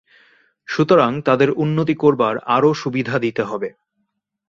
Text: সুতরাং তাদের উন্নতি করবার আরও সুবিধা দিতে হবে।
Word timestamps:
সুতরাং 0.67 1.11
তাদের 1.21 1.49
উন্নতি 1.55 1.95
করবার 1.95 2.35
আরও 2.47 2.69
সুবিধা 2.73 3.15
দিতে 3.19 3.43
হবে। 3.43 3.69